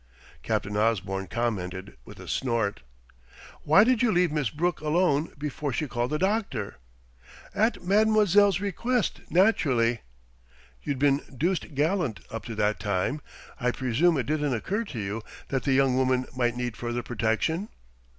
Captain 0.41 0.75
Osborne 0.75 1.27
commented 1.27 1.95
with 2.05 2.19
a 2.19 2.27
snort. 2.27 2.79
"Why 3.61 3.83
did 3.83 4.01
you 4.01 4.11
leave 4.11 4.31
Miss 4.31 4.49
Brooke 4.49 4.81
alone 4.81 5.31
before 5.37 5.71
she 5.71 5.87
called 5.87 6.09
the 6.09 6.17
doctor?" 6.17 6.77
"At 7.53 7.83
mademoiselle's 7.83 8.59
request, 8.59 9.21
naturally." 9.29 10.01
"You'd 10.81 10.97
been 10.97 11.21
deuced 11.37 11.75
gallant 11.75 12.19
up 12.31 12.45
to 12.45 12.55
that 12.55 12.79
time. 12.79 13.21
I 13.59 13.69
presume 13.69 14.17
it 14.17 14.25
didn't 14.25 14.55
occur 14.55 14.85
to 14.85 14.97
you 14.97 15.21
that 15.49 15.65
the 15.65 15.73
young 15.73 15.95
woman 15.95 16.25
might 16.35 16.57
need 16.57 16.75
further 16.75 17.03
protection?" 17.03 17.69